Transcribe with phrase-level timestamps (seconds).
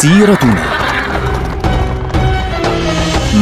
[0.00, 0.64] سيرتنا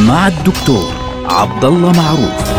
[0.07, 0.93] مع الدكتور
[1.25, 2.49] عبد الله معروف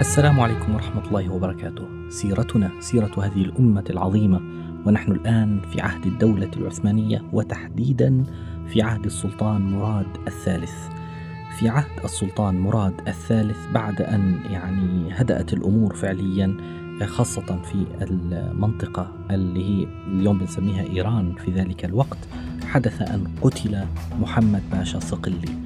[0.00, 1.88] السلام عليكم ورحمة الله وبركاته.
[2.08, 4.40] سيرتنا سيرة هذه الأمة العظيمة
[4.86, 8.24] ونحن الآن في عهد الدولة العثمانية وتحديدا
[8.72, 10.72] في عهد السلطان مراد الثالث.
[11.58, 16.56] في عهد السلطان مراد الثالث بعد أن يعني هدأت الأمور فعليا
[17.06, 22.18] خاصة في المنطقة اللي هي اليوم بنسميها إيران في ذلك الوقت
[22.66, 23.84] حدث أن قتل
[24.20, 25.58] محمد باشا صقلي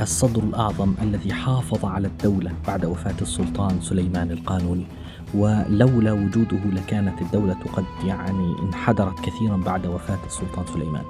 [0.00, 4.86] الصدر الأعظم الذي حافظ على الدولة بعد وفاة السلطان سليمان القانوني
[5.34, 11.04] ولولا وجوده لكانت الدولة قد يعني انحدرت كثيرا بعد وفاة السلطان سليمان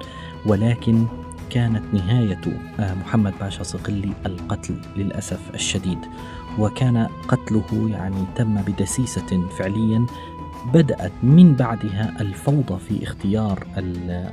[0.45, 1.05] ولكن
[1.51, 2.41] كانت نهاية
[2.79, 5.97] آه، محمد باشا صقلي القتل للأسف الشديد.
[6.59, 10.05] وكان قتله يعني تم بدسيسة فعليا
[10.73, 13.67] بدأت من بعدها الفوضى في اختيار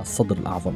[0.00, 0.72] الصدر الأعظم.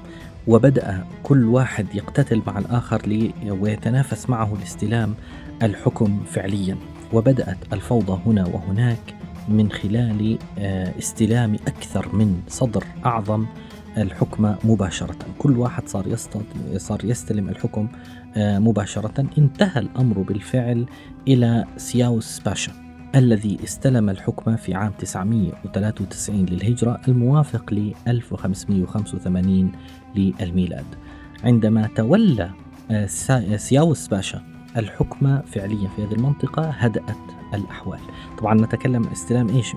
[0.47, 5.15] وبدأ كل واحد يقتتل مع الآخر ويتنافس معه لاستلام
[5.62, 6.77] الحكم فعليا.
[7.12, 9.15] وبدأت الفوضى هنا وهناك
[9.49, 13.47] من خلال آه، استلام أكثر من صدر أعظم.
[13.97, 15.17] الحكم مباشرة.
[15.39, 16.17] كل واحد صار
[16.77, 17.89] صار يستلم الحكم
[18.37, 19.27] آه، مباشرة.
[19.39, 20.87] انتهى الأمر بالفعل
[21.29, 22.73] إلى سياوس باشا
[23.15, 29.73] الذي استلم الحكم في عام 993 للهجرة الموافق ل 1585
[30.17, 30.87] للميلاد.
[31.45, 32.51] عندما تولى
[32.91, 33.06] آه،
[33.56, 34.43] سياوس باشا
[34.77, 38.00] الحكم فعليا في هذه المنطقة هدأت الأحوال.
[38.39, 39.77] طبعا نتكلم استلام إيش؟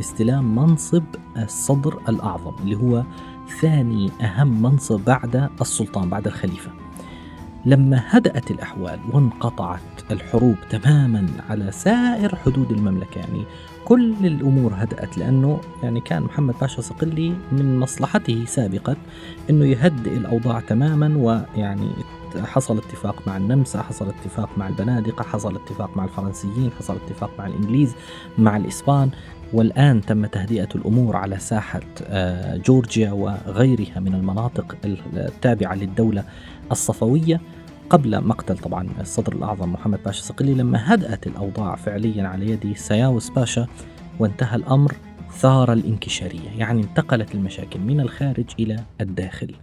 [0.00, 1.04] استلام منصب
[1.36, 3.04] الصدر الأعظم اللي هو
[3.60, 6.70] ثاني أهم منصب بعد السلطان بعد الخليفة.
[7.66, 9.80] لما هدأت الأحوال وانقطعت
[10.10, 13.44] الحروب تماما على سائر حدود المملكة يعني
[13.84, 18.96] كل الأمور هدأت لأنه يعني كان محمد باشا صقلي من مصلحته سابقا
[19.50, 21.90] أنه يهدئ الأوضاع تماما ويعني
[22.36, 27.46] حصل اتفاق مع النمسا حصل اتفاق مع البنادقة حصل اتفاق مع الفرنسيين حصل اتفاق مع
[27.46, 27.94] الإنجليز
[28.38, 29.10] مع الإسبان.
[29.52, 34.76] والآن تم تهدئة الأمور على ساحة آه، جورجيا وغيرها من المناطق
[35.14, 36.24] التابعة للدولة
[36.72, 37.40] الصفوية
[37.90, 43.30] قبل مقتل طبعا الصدر الأعظم محمد باشا صقلي لما هدأت الأوضاع فعليا على يد سياوس
[43.30, 43.66] باشا
[44.18, 44.94] وانتهى الأمر
[45.32, 49.54] ثار الانكشارية يعني انتقلت المشاكل من الخارج إلى الداخل.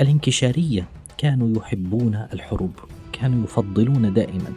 [0.00, 0.88] الانكشارية
[1.18, 2.72] كانوا يحبون الحروب
[3.12, 4.52] كانوا يفضلون دائما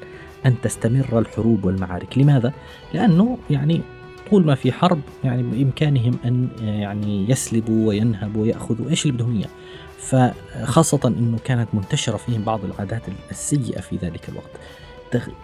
[0.45, 2.17] أن تستمر الحروب والمعارك.
[2.17, 2.53] لماذا؟
[2.93, 3.81] لأنه يعني
[4.29, 9.49] طول ما في حرب يعني بإمكانهم أن يعني يسلبوا وينهبوا ويأخذوا إيش اللي بدهم إياه.
[9.97, 13.01] فخاصة أنه كانت منتشرة فيهم بعض العادات
[13.31, 14.49] السيئة في ذلك الوقت.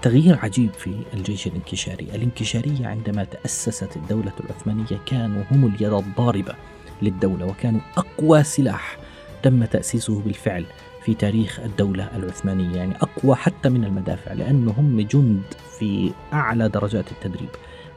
[0.01, 2.07] تغيير عجيب في الجيش الانكشاري.
[2.15, 6.55] الانكشارية عندما تأسست الدولة العثمانية كانوا هم اليد الضاربة
[7.01, 8.97] للدولة وكانوا أقوى سلاح
[9.43, 10.65] تم تأسيسه بالفعل.
[11.05, 15.43] في تاريخ الدولة العثمانية يعني أقوى حتى من المدافع لأنهم جند
[15.79, 17.49] في أعلى درجات التدريب.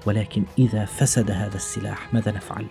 [0.06, 2.66] ولكن إذا فسد هذا السلاح ماذا نفعل؟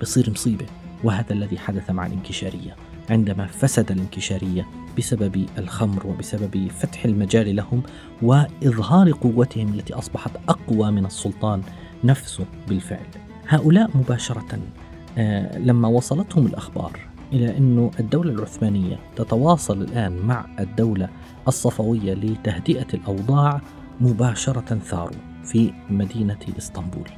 [0.00, 0.66] بصير مصيبة
[1.04, 2.76] وهذا الذي حدث مع الانكشارية.
[3.10, 4.66] عندما فسد الانكشارية
[4.98, 7.82] بسبب الخمر وبسبب فتح المجال لهم
[8.22, 11.62] وإظهار قوتهم التي أصبحت أقوى من السلطان
[12.04, 13.06] نفسه بالفعل.
[13.48, 14.58] هؤلاء مباشرة
[15.18, 21.08] آه، لما وصلتهم الأخبار إلى أن الدولة العثمانية تتواصل الآن مع الدولة
[21.48, 23.60] الصفوية لتهدئة الأوضاع
[24.00, 27.08] مباشرة ثاروا في مدينة إسطنبول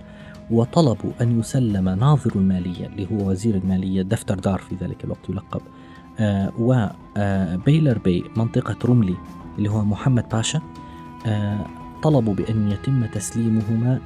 [0.50, 5.60] وطلبوا أن يسلم ناظر المالية اللي هو وزير المالية دفتر دار في ذلك الوقت يلقب
[6.19, 9.16] آه وبيلر بي منطقة رملي
[9.58, 10.60] اللي هو محمد باشا
[11.26, 11.66] آه
[12.02, 14.00] طلبوا بأن يتم تسليمهما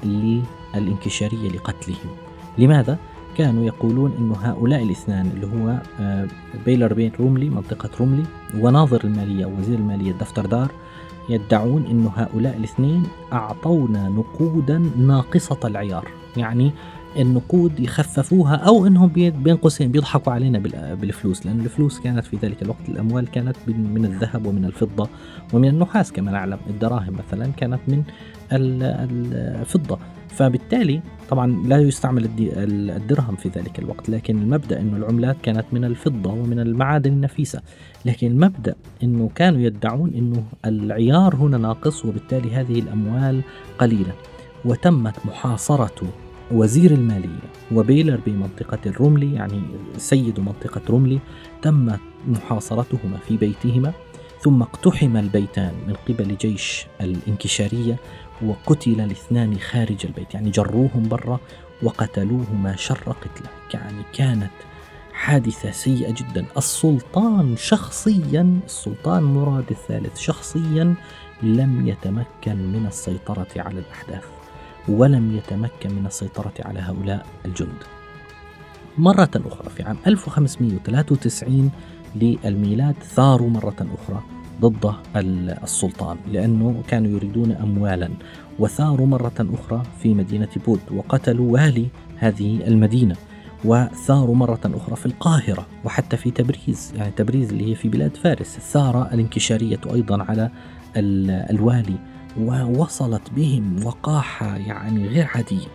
[0.74, 2.10] للانكشارية لقتلهم
[2.58, 2.98] لماذا؟
[3.36, 6.28] كانوا يقولون أن هؤلاء الاثنان اللي هو آه
[6.66, 8.22] بيلر بي روملي منطقة روملي
[8.60, 10.70] وناظر المالية وزير المالية دفتر دار
[11.28, 13.02] يدعون أن هؤلاء الاثنين
[13.32, 16.08] أعطونا نقودا ناقصة العيار.
[16.36, 16.72] يعني
[17.16, 20.58] النقود يخففوها أو إنهم بين قوسين بيضحكوا علينا
[20.94, 25.08] بالفلوس لأن الفلوس كانت في ذلك الوقت الأموال كانت من الذهب ومن الفضة
[25.52, 26.58] ومن النحاس كما نعلم.
[26.70, 28.02] الدراهم مثلا كانت من
[28.52, 29.98] الفضه
[30.28, 36.32] فبالتالي طبعا لا يستعمل الدرهم في ذلك الوقت لكن المبدأ إنه العملات كانت من الفضة
[36.32, 37.62] ومن المعادن النفيسة.
[38.04, 43.40] لكن المبدأ إنه كانوا يدعون إنه العيار هنا ناقص وبالتالي هذه الأموال
[43.78, 44.12] قليلة.
[44.64, 46.08] وتمت محاصرة
[46.50, 49.62] وزير المالية وبيلر بمنطقة الرملي يعني
[49.96, 51.18] سيد منطقة رملي
[51.62, 51.92] تم
[52.28, 53.92] محاصرتهما في بيتهما.
[54.40, 57.96] ثم اقتحم البيتان من قبل جيش الانكشارية
[58.46, 61.40] وقتل الاثنان خارج البيت يعني جروهم برا
[61.82, 63.50] وقتلوهما شر قتله.
[63.74, 64.50] يعني كانت
[65.12, 66.46] حادثة سيئة جدا.
[66.56, 70.94] السلطان شخصيا السلطان مراد الثالث شخصيا
[71.42, 74.24] لم يتمكن من السيطرة على الأحداث
[74.88, 77.82] ولم يتمكن من السيطرة على هؤلاء الجند.
[78.98, 81.70] مرة أخرى في عام 1593
[82.14, 84.37] للميلاد ثاروا مرة أخرى.
[84.60, 84.94] ضد
[85.62, 88.10] السلطان لأنه كانوا يريدون أموالا
[88.58, 93.16] وثاروا مرة أخرى في مدينة بود وقتلوا والي هذه المدينة
[93.64, 98.58] وثاروا مرة أخرى في القاهرة وحتى في تبريز يعني تبريز اللي هي في بلاد فارس.
[98.58, 100.50] ثار الانكشارية أيضا على
[101.50, 101.98] الوالي
[102.40, 105.66] ووصلت بهم وقاحة يعني غير عادية.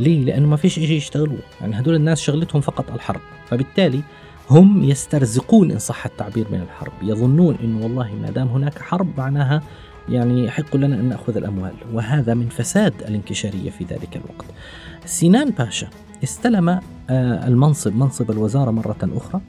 [0.00, 3.20] ليه؟ لأنه ما فيش شيء يشتغلوه يعني هدول الناس شغلتهم فقط الحرب.
[3.46, 4.02] فبالتالي
[4.50, 6.92] هم يسترزقون إن صح التعبير من الحرب.
[7.02, 9.62] يظنون أنه والله ما دام هناك حرب معناها
[10.08, 14.46] يعني يحق لنا أن نأخذ الأموال وهذا من فساد الانكشارية في ذلك الوقت.
[15.04, 15.88] سينان باشا
[16.24, 16.80] استلم آه،
[17.48, 19.40] المنصب منصب الوزارة مرة أخرى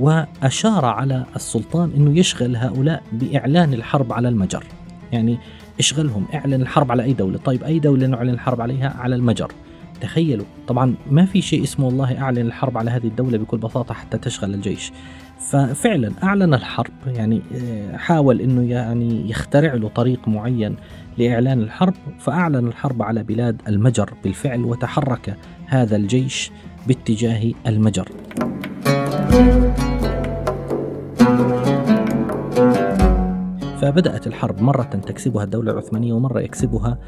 [0.00, 4.64] وأشار على السلطان أنه يشغل هؤلاء بإعلان الحرب على المجر.
[5.12, 5.38] يعني
[5.78, 9.52] اشغلهم اعلن الحرب على أي دولة؟ طيب أي دولة نعلن الحرب عليها؟ على المجر.
[10.00, 10.46] تخيلوا.
[10.68, 14.54] طبعا ما في شيء اسمه والله أعلن الحرب على هذه الدولة بكل بساطة حتى تشغل
[14.54, 14.92] الجيش.
[15.38, 20.76] ففعلا أعلن الحرب يعني آه، حاول أنه يعني يخترع له طريق معين
[21.18, 25.36] لإعلان الحرب فأعلن الحرب على بلاد المجر بالفعل وتحرك
[25.66, 26.50] هذا الجيش
[26.86, 28.08] باتجاه المجر.
[33.84, 36.98] فبدأت الحرب مرة تكسبها الدولة العثمانية ومرة يكسبها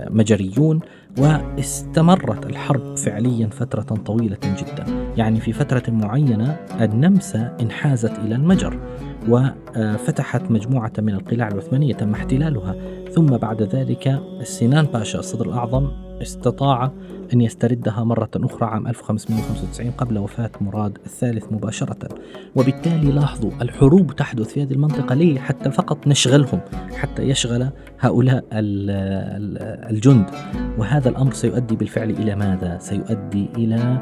[0.00, 0.80] المجريون
[1.18, 4.84] واستمرت الحرب فعليا فترة طويلة جدا.
[5.16, 8.80] يعني في فترة معينة النمسا انحازت إلى المجر
[9.28, 12.74] وفتحت مجموعة من القلاع العثمانية تم احتلالها.
[13.14, 15.88] ثم بعد ذلك سنان باشا الصدر الأعظم
[16.22, 16.92] استطاع
[17.32, 22.08] أن يستردها مرة أخرى عام 1595 قبل وفاة مراد الثالث مباشرة.
[22.56, 26.60] وبالتالي لاحظوا الحروب تحدث في هذه المنطقة ليه؟ حتى فقط نشغلهم
[26.94, 27.68] حتى يشغل
[28.00, 30.30] هؤلاء الجند.
[30.78, 33.98] وهذا الأمر سيؤدي بالفعل إلى ماذا؟ سيؤدي إلى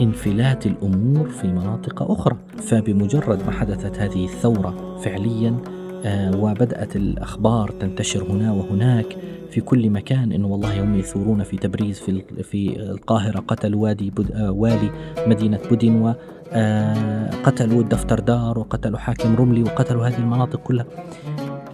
[0.00, 2.36] انفلات الأمور في مناطق أخرى.
[2.56, 5.56] فبمجرد ما حدثت هذه الثورة فعليا
[6.04, 9.16] آه، وبدأت الأخبار تنتشر هنا وهناك.
[9.50, 14.32] في كل مكان انه والله هم يثورون في تبريز في في القاهرة قتلوا وادي بود
[14.32, 14.90] آه والي
[15.26, 20.86] مدينة بودين وقتلوا آه، الدفتر دار وقتلوا حاكم رملي وقتلوا هذه المناطق كلها.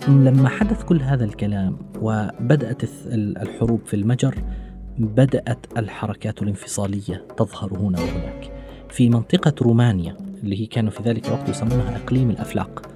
[0.08, 2.82] لما حدث كل هذا الكلام وبدأت
[3.12, 4.34] الحروب في المجر
[4.98, 8.52] بدأت الحركات الانفصالية تظهر هنا وهناك.
[8.88, 12.95] في منطقة رومانيا اللي هي كانوا في ذلك الوقت يسمونها أقليم الأفلاق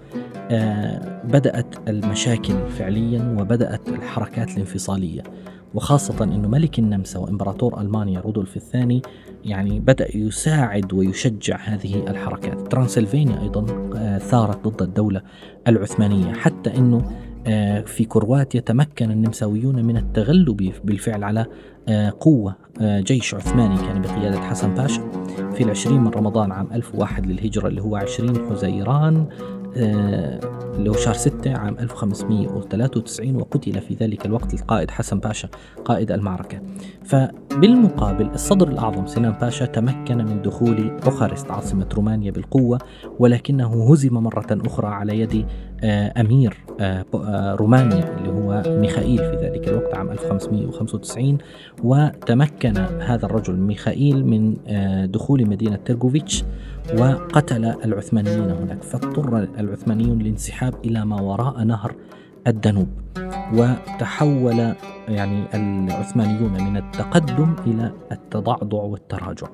[1.24, 5.22] بدأت المشاكل فعليا وبدأت الحركات الانفصالية.
[5.74, 9.02] وخاصة أنه ملك النمسا وإمبراطور ألمانيا رودولف الثاني
[9.44, 12.72] يعني بدأ يساعد ويشجع هذه الحركات.
[12.72, 15.22] ترانسلفانيا أيضا آه، ثارت ضد الدولة
[15.68, 17.02] العثمانية حتى أنه
[17.46, 21.46] آه، في كرواتيا تمكن النمساويون من التغلب بالفعل على
[22.20, 25.02] قوة جيش عثماني كان بقيادة حسن باشا.
[25.54, 29.26] في العشرين من رمضان عام 1001 للهجرة اللي هو عشرين حزيران
[29.76, 30.40] آه،
[30.88, 35.48] هو شهر 6 عام 1593 وقتل في ذلك الوقت القائد حسن باشا
[35.84, 36.60] قائد المعركة.
[37.04, 42.78] فبالمقابل الصدر الأعظم سنان باشا تمكن من دخول بوخارست عاصمة رومانيا بالقوة
[43.18, 45.46] ولكنه هزم مرة أخرى على يد
[45.84, 51.38] آه، أمير آه، رومانيا اللي هو ميخائيل في ذلك الوقت عام 1595
[51.84, 54.56] وتمكن هذا الرجل ميخائيل من
[55.10, 56.44] دخول مدينة تيرغوفيتش
[56.98, 61.94] وقتل العثمانيين هناك فاضطر العثمانيون للانسحاب إلى ما وراء نهر
[62.46, 62.88] الدنوب
[63.54, 64.74] وتحول
[65.08, 69.46] يعني العثمانيون من التقدم إلى التضعضع والتراجع.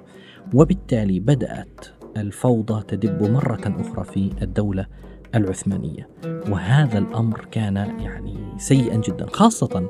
[0.55, 4.87] وبالتالي بدأت الفوضى تدب مرة أخرى في الدولة
[5.35, 6.09] العثمانية.
[6.25, 9.89] وهذا الأمر كان يعني سيئا جدا خاصة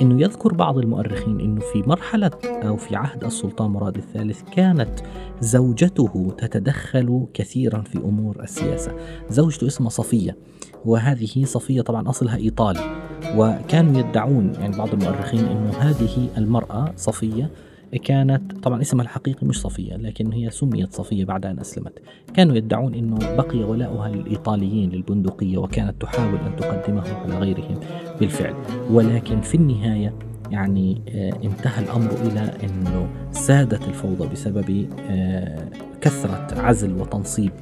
[0.00, 5.00] أنه يذكر بعض المؤرخين أنه في مرحلة أو في عهد السلطان مراد الثالث كانت
[5.40, 8.96] زوجته تتدخل كثيرا في أمور السياسة.
[9.30, 10.36] زوجته اسمها صفية
[10.84, 13.04] وهذه صفية طبعا أصلها إيطالي.
[13.36, 17.50] وكانوا يدعون يعني بعض المؤرخين أنه هذه المرأة صفية
[17.98, 21.98] كانت طبعا اسمها الحقيقي مش صفية لكن هي سميت صفية بعد أن أسلمت.
[22.34, 27.80] كانوا يدعون أنه بقي ولاؤها للإيطاليين للبندقية وكانت تحاول أن تقدمه على غيرهم
[28.20, 28.54] بالفعل.
[28.90, 30.14] ولكن في النهاية
[30.50, 35.68] يعني آه، انتهى الأمر إلى أنه سادت الفوضى بسبب آه،
[36.00, 37.52] كثرة عزل وتنصيب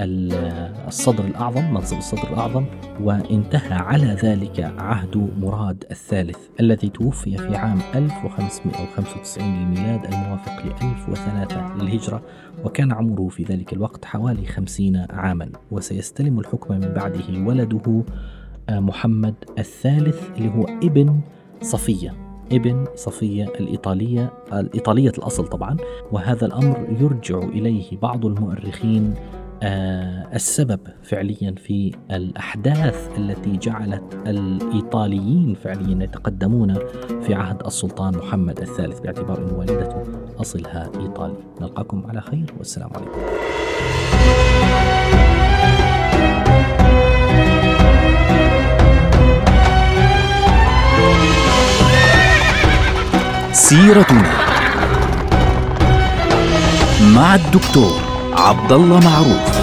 [0.00, 2.64] الصدر الأعظم منصب الصدر الأعظم
[3.00, 11.74] وانتهى على ذلك عهد مراد الثالث الذي توفي في عام 1595 للميلاد الموافق ل 1003
[11.76, 12.22] للهجرة
[12.64, 15.48] وكان عمره في ذلك الوقت حوالي 50 عاما.
[15.70, 18.04] وسيستلم الحكم من بعده ولده
[18.68, 21.20] آه، محمد الثالث اللي هو ابن
[21.62, 22.14] صفية
[22.52, 25.76] ابن صفية الإيطالية الإيطالية الأصل طبعا.
[26.12, 36.04] وهذا الأمر يرجع إليه بعض المؤرخين آه، السبب فعليا في الأحداث التي جعلت الإيطاليين فعليا
[36.04, 36.74] يتقدمون
[37.26, 40.02] في عهد السلطان محمد الثالث باعتبار أن والدته
[40.40, 41.36] أصلها إيطالي.
[41.60, 43.20] نلقاكم على خير والسلام عليكم.
[53.52, 54.30] سيرتنا
[57.14, 58.00] مع الدكتور
[58.32, 59.53] عبد الله معروف.